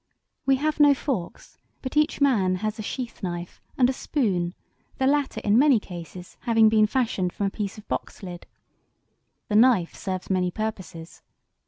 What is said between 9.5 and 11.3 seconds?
knife serves many purposes.